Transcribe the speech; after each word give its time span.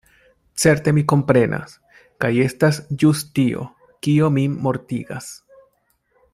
Certe 0.61 0.93
mi 0.97 1.03
komprenas: 1.11 1.75
kaj 2.25 2.31
estas 2.45 2.81
ĵus 3.03 3.23
tio, 3.41 3.69
kio 4.07 4.33
min 4.39 4.57
mortigas. 4.69 5.33